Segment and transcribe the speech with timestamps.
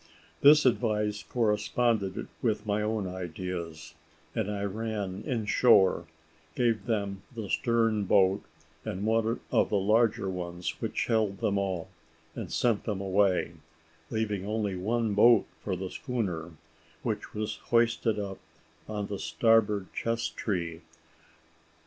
[0.41, 3.93] This advice corresponded with my own ideas,
[4.33, 6.07] and I ran in shore,
[6.55, 8.41] gave them the stern boat
[8.83, 11.87] and one of the larger ones, which held them all,
[12.33, 13.51] and sent them away,
[14.09, 16.53] leaving only one boat for the schooner,
[17.03, 18.39] which was hoisted up
[18.89, 20.81] on the starboard chess tree.